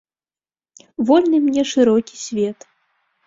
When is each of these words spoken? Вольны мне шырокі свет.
Вольны 1.09 1.37
мне 1.45 1.61
шырокі 1.73 2.15
свет. 2.25 2.59